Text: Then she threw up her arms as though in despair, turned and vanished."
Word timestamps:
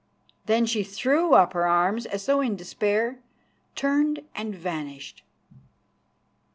Then 0.47 0.65
she 0.65 0.83
threw 0.83 1.35
up 1.35 1.53
her 1.53 1.67
arms 1.67 2.07
as 2.07 2.25
though 2.25 2.41
in 2.41 2.55
despair, 2.55 3.19
turned 3.75 4.23
and 4.33 4.55
vanished." 4.55 5.21